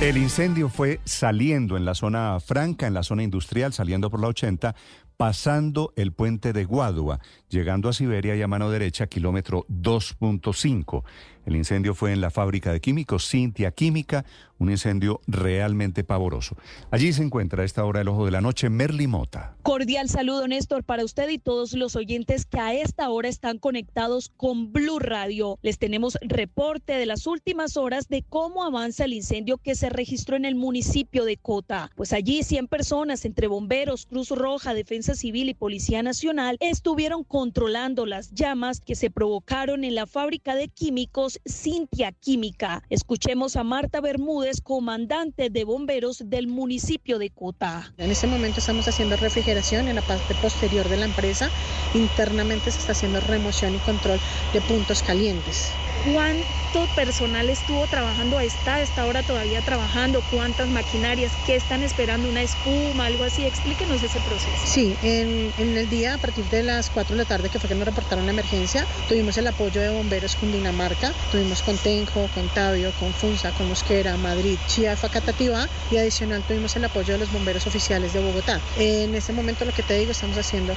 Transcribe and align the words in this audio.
El 0.00 0.18
incendio 0.18 0.68
fue 0.68 1.00
saliendo 1.06 1.74
en 1.74 1.86
la 1.86 1.94
zona 1.94 2.38
franca, 2.38 2.86
en 2.86 2.92
la 2.92 3.02
zona 3.02 3.22
industrial, 3.22 3.72
saliendo 3.72 4.10
por 4.10 4.20
la 4.20 4.28
80, 4.28 4.74
pasando 5.16 5.92
el 5.96 6.12
puente 6.12 6.52
de 6.52 6.64
Guadua, 6.64 7.20
llegando 7.48 7.88
a 7.88 7.92
Siberia 7.92 8.36
y 8.36 8.42
a 8.42 8.48
mano 8.48 8.70
derecha, 8.70 9.06
kilómetro 9.06 9.66
2.5. 9.68 11.04
El 11.46 11.54
incendio 11.54 11.94
fue 11.94 12.12
en 12.12 12.20
la 12.20 12.30
fábrica 12.30 12.72
de 12.72 12.80
químicos 12.80 13.28
Cintia 13.30 13.70
Química, 13.70 14.24
un 14.58 14.68
incendio 14.68 15.20
realmente 15.28 16.02
pavoroso. 16.02 16.56
Allí 16.90 17.12
se 17.12 17.22
encuentra 17.22 17.62
a 17.62 17.64
esta 17.64 17.84
hora 17.84 18.00
el 18.00 18.08
ojo 18.08 18.24
de 18.24 18.32
la 18.32 18.40
noche 18.40 18.68
Merly 18.68 19.06
Mota. 19.06 19.54
Cordial 19.62 20.08
saludo, 20.08 20.48
Néstor, 20.48 20.82
para 20.82 21.04
usted 21.04 21.28
y 21.28 21.38
todos 21.38 21.74
los 21.74 21.94
oyentes 21.94 22.46
que 22.46 22.58
a 22.58 22.74
esta 22.74 23.10
hora 23.10 23.28
están 23.28 23.58
conectados 23.58 24.32
con 24.36 24.72
Blue 24.72 24.98
Radio. 24.98 25.58
Les 25.62 25.78
tenemos 25.78 26.18
reporte 26.22 26.94
de 26.94 27.06
las 27.06 27.28
últimas 27.28 27.76
horas 27.76 28.08
de 28.08 28.24
cómo 28.28 28.64
avanza 28.64 29.04
el 29.04 29.12
incendio 29.12 29.58
que 29.58 29.76
se 29.76 29.88
registró 29.88 30.34
en 30.34 30.46
el 30.46 30.56
municipio 30.56 31.24
de 31.24 31.36
Cota. 31.36 31.92
Pues 31.94 32.12
allí 32.12 32.42
100 32.42 32.66
personas 32.66 33.24
entre 33.24 33.46
bomberos, 33.46 34.06
Cruz 34.06 34.30
Roja, 34.30 34.74
Defensa 34.74 35.05
Civil 35.14 35.48
y 35.48 35.54
Policía 35.54 36.02
Nacional 36.02 36.56
estuvieron 36.60 37.24
controlando 37.24 38.06
las 38.06 38.32
llamas 38.32 38.80
que 38.80 38.94
se 38.94 39.10
provocaron 39.10 39.84
en 39.84 39.94
la 39.94 40.06
fábrica 40.06 40.54
de 40.54 40.68
químicos 40.68 41.38
Cintia 41.48 42.12
Química. 42.12 42.82
Escuchemos 42.90 43.56
a 43.56 43.64
Marta 43.64 44.00
Bermúdez, 44.00 44.60
comandante 44.60 45.50
de 45.50 45.64
bomberos 45.64 46.22
del 46.26 46.48
municipio 46.48 47.18
de 47.18 47.30
Cota. 47.30 47.92
En 47.98 48.10
este 48.10 48.26
momento 48.26 48.60
estamos 48.60 48.88
haciendo 48.88 49.16
refrigeración 49.16 49.88
en 49.88 49.96
la 49.96 50.02
parte 50.02 50.34
posterior 50.42 50.88
de 50.88 50.96
la 50.96 51.04
empresa. 51.04 51.50
Internamente 51.94 52.70
se 52.70 52.78
está 52.78 52.92
haciendo 52.92 53.20
remoción 53.20 53.74
y 53.74 53.78
control 53.78 54.18
de 54.52 54.60
puntos 54.62 55.02
calientes. 55.02 55.70
¿Cuánto 56.12 56.86
personal 56.94 57.50
estuvo 57.50 57.86
trabajando? 57.88 58.38
¿Está 58.38 58.76
a 58.76 58.82
esta 58.82 59.06
hora 59.06 59.24
todavía 59.24 59.60
trabajando? 59.60 60.22
¿Cuántas 60.30 60.68
maquinarias? 60.68 61.32
¿Qué 61.46 61.56
están 61.56 61.82
esperando? 61.82 62.28
¿Una 62.28 62.42
espuma? 62.42 63.06
¿Algo 63.06 63.24
así? 63.24 63.44
Explíquenos 63.44 64.02
ese 64.02 64.20
proceso. 64.20 64.50
Sí, 64.64 64.96
en, 65.02 65.52
en, 65.58 65.76
el 65.76 65.90
día 65.90 66.14
a 66.14 66.18
partir 66.18 66.44
de 66.44 66.62
las 66.62 66.90
4 66.90 67.16
de 67.16 67.22
la 67.22 67.28
tarde 67.28 67.48
que 67.48 67.58
fue 67.58 67.68
que 67.68 67.74
nos 67.74 67.86
reportaron 67.86 68.24
la 68.24 68.32
emergencia, 68.32 68.86
tuvimos 69.08 69.36
el 69.36 69.48
apoyo 69.48 69.80
de 69.80 69.90
bomberos 69.90 70.36
Cundinamarca, 70.36 71.12
tuvimos 71.32 71.62
con 71.62 71.76
Tenjo, 71.76 72.28
con 72.34 72.48
Tabio, 72.50 72.92
con 73.00 73.12
Funza, 73.12 73.50
con 73.52 73.68
Mosquera, 73.68 74.16
Madrid, 74.16 74.58
Chía, 74.68 74.96
Facatativá 74.96 75.68
y 75.90 75.96
adicional 75.96 76.42
tuvimos 76.44 76.76
el 76.76 76.84
apoyo 76.84 77.14
de 77.14 77.18
los 77.18 77.32
bomberos 77.32 77.66
oficiales 77.66 78.12
de 78.12 78.20
Bogotá. 78.20 78.60
En 78.78 79.14
este 79.14 79.32
momento 79.32 79.64
lo 79.64 79.72
que 79.72 79.82
te 79.82 79.98
digo, 79.98 80.12
estamos 80.12 80.36
haciendo 80.38 80.76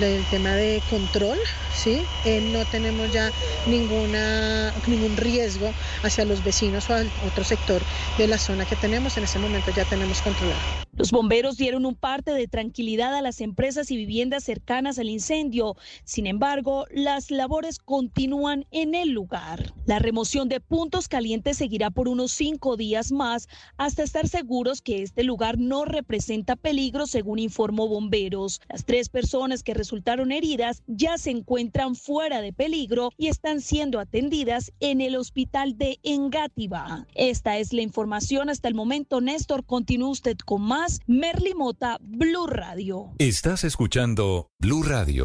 el 0.00 0.24
tema 0.26 0.54
de 0.54 0.80
control, 0.90 1.38
¿sí? 1.74 2.04
Eh, 2.24 2.40
no 2.52 2.64
tenemos 2.66 3.12
ya 3.12 3.32
ninguna 3.66 4.43
ningún 4.86 5.16
riesgo 5.16 5.76
hacia 6.02 6.24
los 6.24 6.42
vecinos 6.42 6.90
o 6.90 6.94
al 6.94 7.12
otro 7.26 7.44
sector 7.44 7.86
de 8.16 8.26
la 8.28 8.38
zona 8.38 8.66
que 8.66 8.76
tenemos. 8.76 9.16
En 9.16 9.24
ese 9.24 9.38
momento 9.38 9.70
ya 9.70 9.84
tenemos 9.84 10.22
controlado. 10.22 10.83
Los 10.96 11.10
bomberos 11.10 11.56
dieron 11.56 11.86
un 11.86 11.96
parte 11.96 12.32
de 12.32 12.46
tranquilidad 12.46 13.16
a 13.16 13.22
las 13.22 13.40
empresas 13.40 13.90
y 13.90 13.96
viviendas 13.96 14.44
cercanas 14.44 14.98
al 15.00 15.08
incendio. 15.08 15.76
Sin 16.04 16.28
embargo, 16.28 16.86
las 16.90 17.32
labores 17.32 17.80
continúan 17.80 18.64
en 18.70 18.94
el 18.94 19.10
lugar. 19.10 19.74
La 19.86 19.98
remoción 19.98 20.48
de 20.48 20.60
puntos 20.60 21.08
calientes 21.08 21.56
seguirá 21.56 21.90
por 21.90 22.06
unos 22.06 22.30
cinco 22.30 22.76
días 22.76 23.10
más 23.10 23.48
hasta 23.76 24.04
estar 24.04 24.28
seguros 24.28 24.82
que 24.82 25.02
este 25.02 25.24
lugar 25.24 25.58
no 25.58 25.84
representa 25.84 26.54
peligro, 26.54 27.06
según 27.06 27.40
informó 27.40 27.88
bomberos. 27.88 28.60
Las 28.68 28.84
tres 28.84 29.08
personas 29.08 29.64
que 29.64 29.74
resultaron 29.74 30.30
heridas 30.30 30.84
ya 30.86 31.18
se 31.18 31.30
encuentran 31.30 31.96
fuera 31.96 32.40
de 32.40 32.52
peligro 32.52 33.10
y 33.18 33.26
están 33.26 33.60
siendo 33.60 33.98
atendidas 33.98 34.72
en 34.78 35.00
el 35.00 35.16
hospital 35.16 35.76
de 35.76 35.98
Engativá. 36.04 37.06
Esta 37.14 37.58
es 37.58 37.72
la 37.72 37.82
información 37.82 38.48
hasta 38.48 38.68
el 38.68 38.74
momento. 38.74 39.20
Néstor, 39.20 39.64
continúe 39.64 40.10
usted 40.10 40.36
con 40.38 40.62
más. 40.84 41.00
Merly 41.06 41.54
Mota, 41.54 41.98
Blue 42.00 42.46
Radio. 42.46 43.12
Estás 43.18 43.64
escuchando 43.64 44.50
Blue 44.58 44.82
Radio. 44.82 45.22